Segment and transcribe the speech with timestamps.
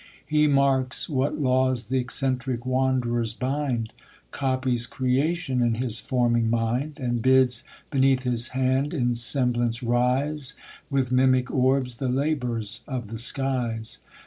[0.25, 3.93] He marks what lavv^s th' eccentric wand'rers bind,
[4.31, 6.97] Copies creation in his forming mind.
[6.99, 10.55] And bids, beneath his hand, in semblance rise.
[10.89, 13.99] With mimic orbs, the labours of the skies.